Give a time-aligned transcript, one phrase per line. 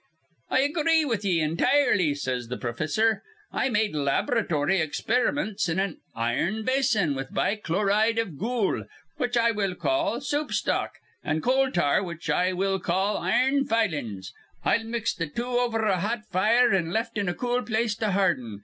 [0.49, 3.21] 'I agree with ye intirely,' says th' profissor.
[3.51, 8.85] 'I made lab'ratory experiments in an' ir'n basin, with bichloride iv gool,
[9.17, 10.93] which I will call soup stock,
[11.23, 14.33] an' coal tar, which I will call ir'n filings.
[14.65, 18.09] I mixed th' two over a hot fire, an' left in a cool place to
[18.13, 18.59] harden.